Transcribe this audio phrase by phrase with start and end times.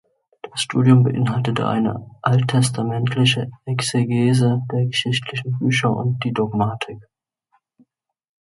[0.41, 7.07] Das Studium beinhaltete eine alttestamentliche Exegese der geschichtlichen Bücher und die Dogmatik.